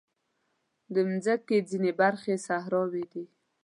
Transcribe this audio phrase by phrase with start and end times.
[0.93, 3.25] د مځکې ځینې برخې صحراوې دي.